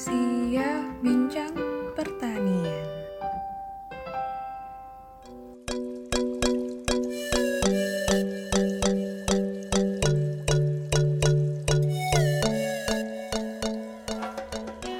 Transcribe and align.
Agrisia 0.00 0.80
Bincang 1.04 1.52
Pertanian. 1.92 2.88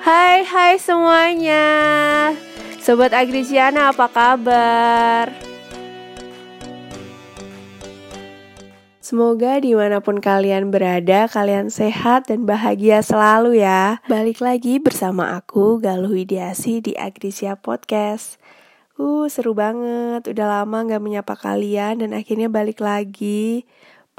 Hai 0.04 0.44
hai 0.44 0.76
semuanya 0.76 1.64
Sobat 2.84 3.16
Agrisiana 3.16 3.96
apa 3.96 4.04
kabar? 4.04 5.49
Semoga 9.00 9.56
di 9.64 9.72
mana 9.72 10.04
pun 10.04 10.20
kalian 10.20 10.68
berada, 10.68 11.24
kalian 11.24 11.72
sehat 11.72 12.28
dan 12.28 12.44
bahagia 12.44 13.00
selalu 13.00 13.64
ya. 13.64 14.04
Balik 14.04 14.44
lagi 14.44 14.76
bersama 14.76 15.40
aku, 15.40 15.80
Galuh 15.80 16.12
Widiasi 16.12 16.84
di 16.84 16.92
Agrisia 17.00 17.56
Podcast. 17.56 18.36
Uh, 19.00 19.24
seru 19.32 19.56
banget. 19.56 20.28
Udah 20.28 20.60
lama 20.60 20.84
gak 20.84 21.00
menyapa 21.00 21.32
kalian 21.32 22.04
dan 22.04 22.12
akhirnya 22.12 22.52
balik 22.52 22.84
lagi 22.84 23.64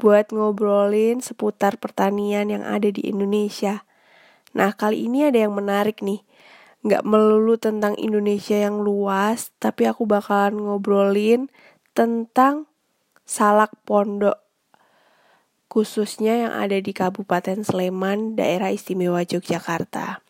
buat 0.02 0.34
ngobrolin 0.34 1.22
seputar 1.22 1.78
pertanian 1.78 2.50
yang 2.50 2.66
ada 2.66 2.90
di 2.90 3.06
Indonesia. 3.06 3.86
Nah, 4.50 4.74
kali 4.74 5.06
ini 5.06 5.30
ada 5.30 5.46
yang 5.46 5.54
menarik 5.54 6.02
nih. 6.02 6.26
Gak 6.82 7.06
melulu 7.06 7.54
tentang 7.54 7.94
Indonesia 8.02 8.58
yang 8.58 8.82
luas, 8.82 9.54
tapi 9.62 9.86
aku 9.86 10.10
bakalan 10.10 10.58
ngobrolin 10.58 11.54
tentang 11.94 12.66
salak 13.22 13.70
pondok 13.86 14.42
khususnya 15.72 16.44
yang 16.44 16.52
ada 16.52 16.76
di 16.76 16.92
Kabupaten 16.92 17.64
Sleman, 17.64 18.36
daerah 18.36 18.68
istimewa 18.68 19.24
Yogyakarta. 19.24 20.20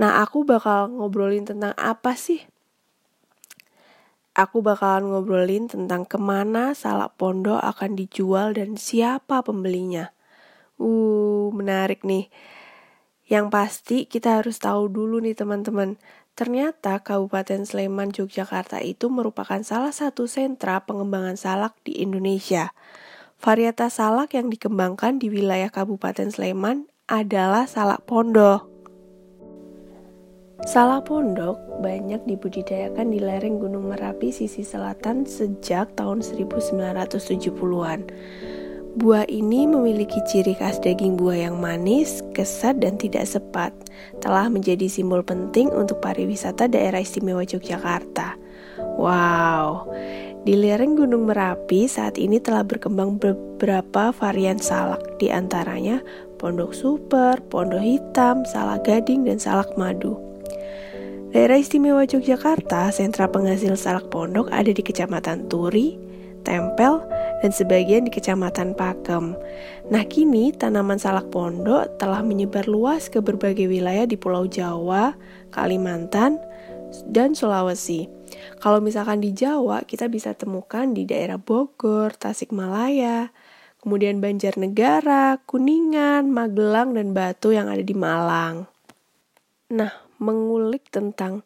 Nah, 0.00 0.24
aku 0.24 0.48
bakal 0.48 0.96
ngobrolin 0.96 1.44
tentang 1.44 1.76
apa 1.76 2.16
sih? 2.16 2.40
Aku 4.32 4.64
bakalan 4.64 5.12
ngobrolin 5.12 5.68
tentang 5.68 6.08
ke 6.08 6.16
mana 6.16 6.72
salak 6.72 7.16
pondok 7.20 7.60
akan 7.60 8.00
dijual 8.00 8.56
dan 8.56 8.80
siapa 8.80 9.44
pembelinya. 9.44 10.12
Uh, 10.80 11.52
menarik 11.52 12.04
nih. 12.04 12.32
Yang 13.28 13.46
pasti 13.52 13.98
kita 14.08 14.40
harus 14.40 14.56
tahu 14.56 14.88
dulu 14.88 15.20
nih 15.20 15.36
teman-teman. 15.36 16.00
Ternyata 16.36 17.00
Kabupaten 17.00 17.64
Sleman, 17.64 18.12
Yogyakarta 18.12 18.80
itu 18.84 19.08
merupakan 19.08 19.60
salah 19.64 19.92
satu 19.92 20.28
sentra 20.28 20.84
pengembangan 20.84 21.40
salak 21.40 21.76
di 21.80 22.00
Indonesia. 22.04 22.76
Varietas 23.36 24.00
salak 24.00 24.32
yang 24.32 24.48
dikembangkan 24.48 25.20
di 25.20 25.28
wilayah 25.28 25.68
Kabupaten 25.68 26.32
Sleman 26.32 26.88
adalah 27.04 27.68
salak 27.68 28.08
pondok. 28.08 28.64
Salak 30.64 31.12
pondok 31.12 31.60
banyak 31.84 32.24
dibudidayakan 32.24 33.12
di 33.12 33.20
lereng 33.20 33.60
Gunung 33.60 33.92
Merapi 33.92 34.32
sisi 34.32 34.64
selatan 34.64 35.28
sejak 35.28 35.92
tahun 36.00 36.24
1970-an. 36.24 38.00
Buah 38.96 39.28
ini 39.28 39.68
memiliki 39.68 40.24
ciri 40.24 40.56
khas 40.56 40.80
daging 40.80 41.20
buah 41.20 41.52
yang 41.52 41.60
manis, 41.60 42.24
kesat, 42.32 42.80
dan 42.80 42.96
tidak 42.96 43.28
sepat. 43.28 43.76
Telah 44.24 44.48
menjadi 44.48 44.88
simbol 44.88 45.20
penting 45.20 45.68
untuk 45.68 46.00
pariwisata 46.00 46.72
daerah 46.72 47.04
istimewa 47.04 47.44
Yogyakarta. 47.44 48.40
Wow, 48.96 49.92
di 50.46 50.54
lereng 50.54 50.94
Gunung 50.94 51.26
Merapi 51.26 51.90
saat 51.90 52.14
ini 52.22 52.38
telah 52.38 52.62
berkembang 52.62 53.18
beberapa 53.18 54.14
varian 54.14 54.62
salak, 54.62 55.02
di 55.18 55.26
antaranya 55.26 55.98
pondok 56.38 56.70
super, 56.70 57.42
pondok 57.50 57.82
hitam, 57.82 58.46
salak 58.46 58.86
gading, 58.86 59.26
dan 59.26 59.42
salak 59.42 59.74
madu. 59.74 60.14
Daerah 61.34 61.58
istimewa 61.58 62.06
Yogyakarta, 62.06 62.94
sentra 62.94 63.26
penghasil 63.26 63.74
salak 63.74 64.06
pondok 64.06 64.46
ada 64.54 64.70
di 64.70 64.86
Kecamatan 64.86 65.50
Turi, 65.50 65.98
Tempel, 66.46 67.02
dan 67.42 67.50
sebagian 67.50 68.06
di 68.06 68.14
Kecamatan 68.14 68.78
Pakem. 68.78 69.34
Nah 69.90 70.06
kini 70.06 70.54
tanaman 70.54 71.02
salak 71.02 71.26
pondok 71.34 71.98
telah 71.98 72.22
menyebar 72.22 72.70
luas 72.70 73.10
ke 73.10 73.18
berbagai 73.18 73.66
wilayah 73.66 74.06
di 74.06 74.14
Pulau 74.14 74.46
Jawa, 74.46 75.18
Kalimantan, 75.50 76.38
dan 77.10 77.34
Sulawesi. 77.34 78.15
Kalau 78.58 78.80
misalkan 78.80 79.20
di 79.20 79.36
Jawa, 79.36 79.84
kita 79.84 80.08
bisa 80.08 80.32
temukan 80.32 80.90
di 80.90 81.04
daerah 81.04 81.36
Bogor, 81.36 82.16
Tasikmalaya, 82.16 83.30
kemudian 83.82 84.18
Banjarnegara, 84.18 85.44
Kuningan, 85.44 86.32
Magelang, 86.32 86.96
dan 86.96 87.14
Batu 87.14 87.52
yang 87.54 87.70
ada 87.70 87.84
di 87.84 87.94
Malang. 87.94 88.66
Nah, 89.70 89.92
mengulik 90.18 90.88
tentang 90.88 91.44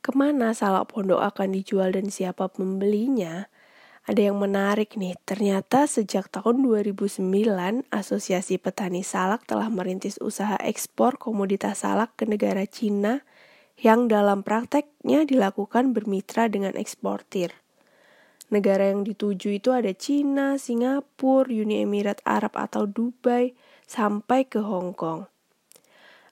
ke 0.00 0.14
mana 0.14 0.54
salak 0.54 0.94
pondok 0.94 1.18
akan 1.18 1.50
dijual 1.50 1.90
dan 1.90 2.14
siapa 2.14 2.46
pembelinya, 2.46 3.50
ada 4.06 4.22
yang 4.22 4.38
menarik 4.38 4.94
nih. 4.94 5.18
Ternyata 5.26 5.90
sejak 5.90 6.30
tahun 6.30 6.62
2009, 6.62 7.20
Asosiasi 7.90 8.54
Petani 8.62 9.02
Salak 9.02 9.42
telah 9.50 9.66
merintis 9.66 10.22
usaha 10.22 10.54
ekspor 10.62 11.18
komoditas 11.18 11.82
salak 11.82 12.14
ke 12.14 12.22
negara 12.22 12.62
Cina 12.70 13.26
yang 13.76 14.08
dalam 14.08 14.40
prakteknya 14.40 15.28
dilakukan 15.28 15.92
bermitra 15.92 16.48
dengan 16.48 16.72
eksportir. 16.76 17.52
Negara 18.46 18.94
yang 18.94 19.02
dituju 19.02 19.58
itu 19.58 19.74
ada 19.74 19.90
Cina, 19.90 20.54
Singapura, 20.56 21.50
Uni 21.50 21.82
Emirat 21.82 22.22
Arab 22.22 22.54
atau 22.54 22.86
Dubai, 22.86 23.52
sampai 23.86 24.46
ke 24.46 24.62
Hong 24.62 24.94
Kong. 24.94 25.26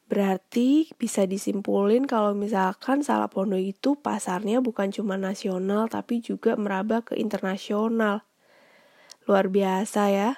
Berarti 0.05 0.93
bisa 1.01 1.25
disimpulin 1.25 2.05
kalau 2.05 2.37
misalkan 2.37 3.01
salah 3.01 3.27
pondok 3.27 3.59
itu 3.59 3.97
pasarnya 3.97 4.61
bukan 4.61 4.93
cuma 4.93 5.17
nasional 5.17 5.89
tapi 5.89 6.21
juga 6.21 6.55
meraba 6.61 7.01
ke 7.01 7.17
internasional. 7.17 8.23
Luar 9.25 9.49
biasa 9.49 10.03
ya. 10.13 10.31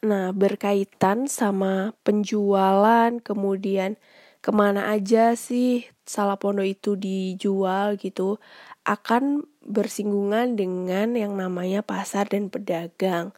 Nah, 0.00 0.32
berkaitan 0.34 1.28
sama 1.30 1.94
penjualan, 2.02 3.20
kemudian 3.20 4.00
ke 4.40 4.50
mana 4.50 4.90
aja 4.90 5.36
sih 5.36 5.86
salah 6.10 6.34
pondok 6.34 6.66
itu 6.66 6.98
dijual 6.98 7.94
gitu 7.94 8.42
akan 8.82 9.46
bersinggungan 9.62 10.58
dengan 10.58 11.14
yang 11.14 11.38
namanya 11.38 11.86
pasar 11.86 12.26
dan 12.26 12.50
pedagang. 12.50 13.30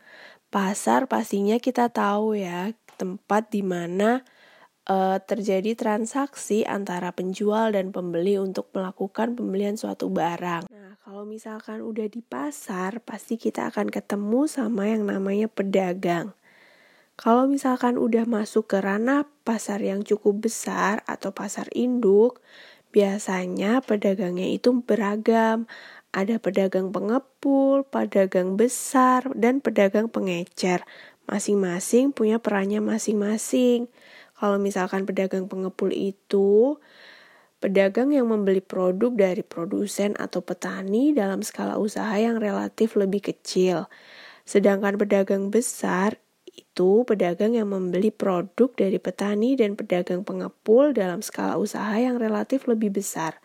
Pasar 0.49 1.05
pastinya 1.05 1.61
kita 1.61 1.93
tahu 1.93 2.41
ya 2.41 2.73
tempat 2.97 3.53
di 3.53 3.61
mana 3.61 4.25
uh, 4.89 5.19
terjadi 5.21 5.77
transaksi 5.77 6.65
antara 6.65 7.13
penjual 7.13 7.77
dan 7.77 7.93
pembeli 7.93 8.41
untuk 8.41 8.73
melakukan 8.73 9.37
pembelian 9.37 9.77
suatu 9.77 10.09
barang. 10.09 10.71
Nah, 10.73 10.97
kalau 11.05 11.29
misalkan 11.29 11.85
udah 11.85 12.09
di 12.09 12.25
pasar, 12.25 13.03
pasti 13.05 13.37
kita 13.37 13.69
akan 13.69 13.93
ketemu 13.93 14.49
sama 14.49 14.89
yang 14.89 15.05
namanya 15.05 15.51
pedagang. 15.51 16.33
Kalau 17.23 17.47
misalkan 17.47 18.03
udah 18.03 18.27
masuk 18.27 18.67
ke 18.67 18.83
ranah 18.83 19.31
pasar 19.47 19.79
yang 19.79 20.03
cukup 20.03 20.51
besar 20.51 21.07
atau 21.07 21.31
pasar 21.31 21.71
induk, 21.71 22.43
biasanya 22.91 23.79
pedagangnya 23.79 24.51
itu 24.51 24.83
beragam. 24.83 25.71
Ada 26.11 26.43
pedagang 26.43 26.91
pengepul, 26.91 27.87
pedagang 27.87 28.59
besar, 28.59 29.31
dan 29.39 29.63
pedagang 29.63 30.11
pengecer. 30.11 30.83
Masing-masing 31.31 32.11
punya 32.11 32.43
perannya 32.43 32.83
masing-masing. 32.83 33.87
Kalau 34.35 34.59
misalkan 34.59 35.07
pedagang 35.07 35.47
pengepul 35.47 35.95
itu 35.95 36.83
pedagang 37.63 38.11
yang 38.11 38.35
membeli 38.35 38.59
produk 38.59 39.15
dari 39.15 39.47
produsen 39.47 40.19
atau 40.19 40.43
petani 40.43 41.15
dalam 41.15 41.47
skala 41.47 41.79
usaha 41.79 42.19
yang 42.19 42.43
relatif 42.43 42.99
lebih 42.99 43.31
kecil. 43.31 43.87
Sedangkan 44.43 44.99
pedagang 44.99 45.55
besar 45.55 46.19
itu 46.53 47.09
pedagang 47.09 47.57
yang 47.57 47.73
membeli 47.73 48.13
produk 48.13 48.69
dari 48.77 49.01
petani 49.01 49.57
dan 49.57 49.73
pedagang 49.73 50.21
pengepul 50.21 50.93
dalam 50.93 51.25
skala 51.25 51.57
usaha 51.57 51.97
yang 51.97 52.21
relatif 52.21 52.69
lebih 52.69 52.93
besar. 52.93 53.41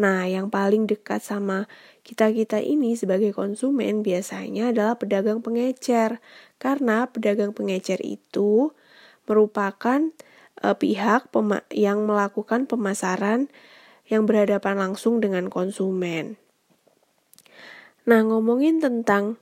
Nah, 0.00 0.24
yang 0.24 0.48
paling 0.48 0.88
dekat 0.88 1.20
sama 1.20 1.68
kita-kita 2.00 2.56
ini 2.56 2.96
sebagai 2.96 3.36
konsumen 3.36 4.00
biasanya 4.00 4.72
adalah 4.72 4.96
pedagang 4.96 5.44
pengecer. 5.44 6.24
Karena 6.56 7.04
pedagang 7.04 7.52
pengecer 7.52 8.00
itu 8.00 8.72
merupakan 9.28 10.08
uh, 10.64 10.76
pihak 10.76 11.28
yang 11.76 12.08
melakukan 12.08 12.64
pemasaran 12.64 13.52
yang 14.08 14.24
berhadapan 14.24 14.80
langsung 14.80 15.20
dengan 15.20 15.52
konsumen. 15.52 16.40
Nah, 18.08 18.24
ngomongin 18.24 18.80
tentang 18.80 19.36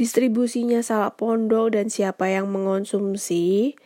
distribusinya 0.00 0.80
salak 0.80 1.20
pondok 1.20 1.76
dan 1.76 1.92
siapa 1.92 2.32
yang 2.32 2.48
mengonsumsi, 2.48 3.76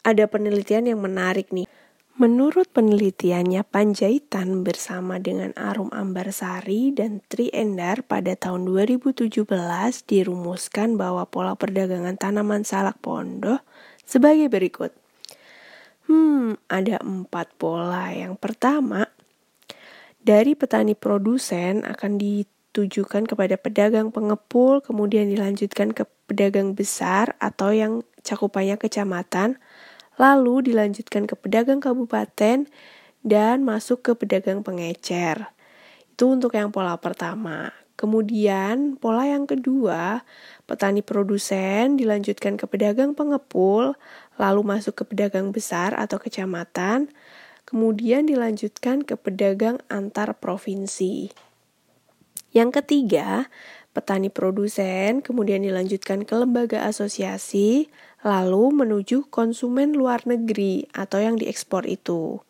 ada 0.00 0.24
penelitian 0.24 0.88
yang 0.88 1.04
menarik 1.04 1.52
nih. 1.52 1.68
Menurut 2.16 2.68
penelitiannya, 2.72 3.60
Panjaitan 3.68 4.64
bersama 4.64 5.20
dengan 5.20 5.52
Arum 5.56 5.92
Ambarsari 5.92 6.92
dan 6.92 7.20
Tri 7.28 7.52
Endar 7.52 8.04
pada 8.04 8.32
tahun 8.32 8.64
2017 8.64 9.44
dirumuskan 10.08 10.96
bahwa 10.96 11.28
pola 11.28 11.56
perdagangan 11.56 12.16
tanaman 12.16 12.64
salak 12.64 13.00
pondok 13.04 13.60
sebagai 14.04 14.48
berikut. 14.48 14.92
Hmm, 16.08 16.60
ada 16.68 17.00
empat 17.00 17.56
pola. 17.56 18.12
Yang 18.12 18.36
pertama, 18.40 19.08
dari 20.20 20.52
petani 20.52 20.92
produsen 20.92 21.82
akan 21.88 22.20
ditujukan 22.72 23.28
kepada 23.28 23.60
pedagang 23.60 24.08
pengepul, 24.08 24.80
kemudian 24.80 25.28
dilanjutkan 25.28 25.92
ke 25.92 26.08
pedagang 26.24 26.72
besar 26.72 27.36
atau 27.36 27.68
yang 27.68 28.00
cakupannya 28.24 28.80
kecamatan, 28.80 29.60
lalu 30.16 30.72
dilanjutkan 30.72 31.28
ke 31.28 31.36
pedagang 31.36 31.84
kabupaten, 31.84 32.64
dan 33.20 33.56
masuk 33.62 34.00
ke 34.00 34.12
pedagang 34.16 34.64
pengecer. 34.64 35.52
Itu 36.16 36.32
untuk 36.32 36.56
yang 36.56 36.72
pola 36.72 36.96
pertama. 36.96 37.76
Kemudian, 38.00 38.96
pola 38.96 39.28
yang 39.28 39.44
kedua, 39.44 40.24
petani 40.64 41.04
produsen 41.04 42.00
dilanjutkan 42.00 42.56
ke 42.56 42.64
pedagang 42.64 43.12
pengepul, 43.12 43.94
lalu 44.40 44.60
masuk 44.64 44.96
ke 44.96 45.04
pedagang 45.12 45.52
besar 45.52 45.92
atau 45.94 46.16
kecamatan, 46.16 47.12
kemudian 47.68 48.26
dilanjutkan 48.26 49.04
ke 49.04 49.14
pedagang 49.14 49.78
antar 49.92 50.34
provinsi. 50.40 51.51
Yang 52.52 52.84
ketiga, 52.84 53.48
petani 53.96 54.28
produsen 54.28 55.24
kemudian 55.24 55.64
dilanjutkan 55.64 56.28
ke 56.28 56.34
lembaga 56.36 56.84
asosiasi, 56.84 57.88
lalu 58.22 58.72
menuju 58.72 59.28
konsumen 59.32 59.96
luar 59.96 60.24
negeri 60.28 60.86
atau 60.92 61.18
yang 61.18 61.40
diekspor 61.40 61.88
itu. 61.88 62.44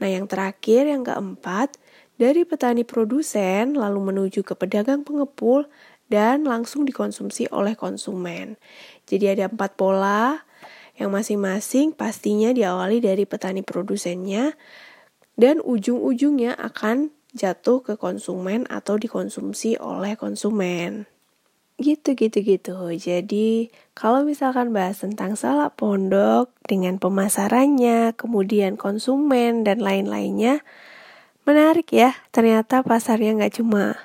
Nah, 0.00 0.08
yang 0.08 0.28
terakhir, 0.28 0.88
yang 0.88 1.04
keempat, 1.04 1.76
dari 2.20 2.44
petani 2.44 2.84
produsen 2.84 3.80
lalu 3.80 4.12
menuju 4.12 4.44
ke 4.44 4.52
pedagang 4.52 5.08
pengepul 5.08 5.64
dan 6.12 6.44
langsung 6.44 6.84
dikonsumsi 6.84 7.48
oleh 7.48 7.72
konsumen. 7.72 8.60
Jadi 9.08 9.32
ada 9.32 9.48
empat 9.48 9.80
pola 9.80 10.44
yang 11.00 11.16
masing-masing 11.16 11.96
pastinya 11.96 12.52
diawali 12.52 13.00
dari 13.00 13.24
petani 13.24 13.64
produsennya 13.64 14.52
dan 15.40 15.64
ujung-ujungnya 15.64 16.60
akan 16.60 17.08
jatuh 17.32 17.82
ke 17.82 17.94
konsumen 17.96 18.66
atau 18.70 19.00
dikonsumsi 19.00 19.78
oleh 19.80 20.14
konsumen. 20.14 21.06
Gitu 21.80 22.12
gitu 22.12 22.44
gitu. 22.44 22.76
Jadi 22.92 23.72
kalau 23.96 24.22
misalkan 24.28 24.76
bahas 24.76 25.00
tentang 25.00 25.32
salak 25.34 25.80
pondok 25.80 26.52
dengan 26.68 27.00
pemasarannya, 27.00 28.12
kemudian 28.20 28.76
konsumen 28.76 29.64
dan 29.64 29.80
lain-lainnya, 29.80 30.60
Menarik 31.48 31.88
ya, 31.96 32.12
ternyata 32.36 32.84
pasarnya 32.84 33.32
nggak 33.32 33.64
cuma 33.64 33.96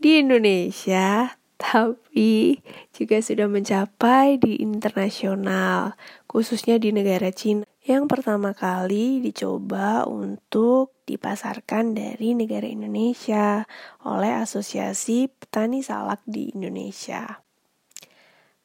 di 0.00 0.24
Indonesia, 0.24 1.36
tapi 1.60 2.64
juga 2.96 3.20
sudah 3.20 3.44
mencapai 3.52 4.40
di 4.40 4.56
internasional, 4.64 5.92
khususnya 6.24 6.80
di 6.80 6.88
negara 6.88 7.28
Cina. 7.28 7.67
Yang 7.88 8.04
pertama 8.04 8.52
kali 8.52 9.24
dicoba 9.24 10.04
untuk 10.04 10.92
dipasarkan 11.08 11.96
dari 11.96 12.36
negara 12.36 12.68
Indonesia 12.68 13.64
oleh 14.04 14.44
Asosiasi 14.44 15.32
Petani 15.32 15.80
Salak 15.80 16.20
di 16.28 16.52
Indonesia. 16.52 17.40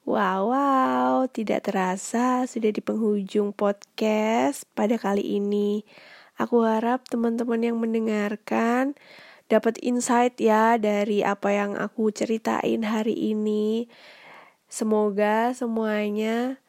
Wow, 0.04 0.52
wow, 0.52 1.16
tidak 1.32 1.72
terasa 1.72 2.44
sudah 2.52 2.76
di 2.76 2.84
penghujung 2.84 3.56
podcast 3.56 4.68
pada 4.76 5.00
kali 5.00 5.40
ini. 5.40 5.88
Aku 6.36 6.68
harap 6.68 7.08
teman-teman 7.08 7.64
yang 7.64 7.80
mendengarkan 7.80 8.92
dapat 9.48 9.80
insight 9.80 10.36
ya 10.36 10.76
dari 10.76 11.24
apa 11.24 11.56
yang 11.56 11.80
aku 11.80 12.12
ceritain 12.12 12.84
hari 12.84 13.16
ini. 13.16 13.88
Semoga 14.68 15.56
semuanya 15.56 16.60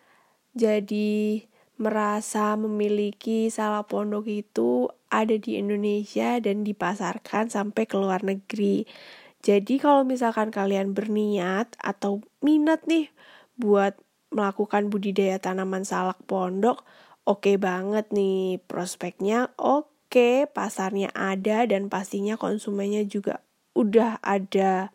jadi 0.54 1.50
merasa 1.74 2.54
memiliki 2.54 3.50
salah 3.50 3.82
pondok 3.82 4.30
itu 4.30 4.88
ada 5.10 5.34
di 5.34 5.58
Indonesia 5.58 6.38
dan 6.38 6.62
dipasarkan 6.62 7.50
sampai 7.50 7.84
ke 7.86 7.96
luar 7.98 8.22
negeri. 8.22 8.86
Jadi 9.44 9.76
kalau 9.82 10.06
misalkan 10.06 10.48
kalian 10.54 10.96
berniat 10.96 11.76
atau 11.76 12.24
minat 12.40 12.86
nih 12.88 13.12
buat 13.58 13.98
melakukan 14.34 14.90
budidaya 14.90 15.38
tanaman 15.38 15.86
salak 15.86 16.18
pondok, 16.24 16.82
oke 17.24 17.44
okay 17.44 17.56
banget 17.56 18.12
nih 18.12 18.60
prospeknya 18.68 19.52
oke 19.56 19.88
okay, 20.12 20.44
pasarnya 20.44 21.08
ada 21.16 21.64
dan 21.64 21.88
pastinya 21.88 22.36
konsumennya 22.36 23.02
juga 23.08 23.40
udah 23.72 24.20
ada 24.20 24.92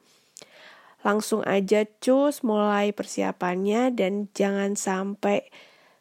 langsung 1.02 1.42
aja 1.48 1.90
cus 2.00 2.46
mulai 2.46 2.94
persiapannya 2.94 3.96
dan 3.98 4.30
jangan 4.36 4.78
sampai 4.78 5.50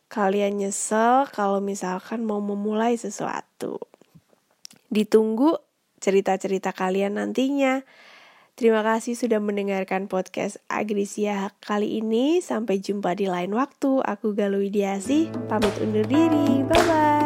kalian 0.09 0.61
nyesel 0.61 1.29
kalau 1.31 1.61
misalkan 1.61 2.25
mau 2.25 2.41
memulai 2.41 2.97
sesuatu 2.97 3.81
ditunggu 4.89 5.61
cerita-cerita 6.01 6.73
kalian 6.73 7.21
nantinya 7.21 7.85
Terima 8.59 8.83
kasih 8.83 9.15
sudah 9.15 9.39
mendengarkan 9.39 10.11
podcast 10.11 10.59
Agrisia 10.67 11.55
kali 11.63 12.03
ini. 12.03 12.43
Sampai 12.43 12.83
jumpa 12.83 13.15
di 13.15 13.31
lain 13.31 13.55
waktu. 13.55 14.03
Aku 14.03 14.35
Galuh 14.35 14.67
Widiasi, 14.67 15.31
pamit 15.47 15.79
undur 15.79 16.03
diri. 16.03 16.67
Bye-bye. 16.67 17.18